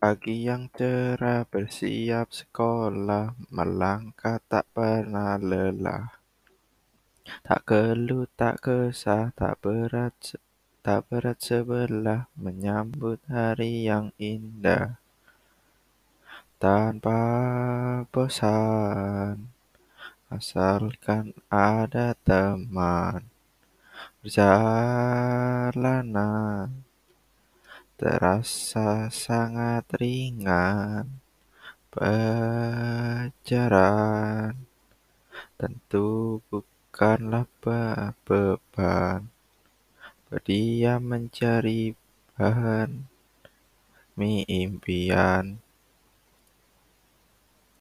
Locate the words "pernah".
4.72-5.36